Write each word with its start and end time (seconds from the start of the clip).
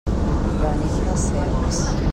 Venim 0.61 0.95
de 1.03 1.13
Cercs. 1.25 1.83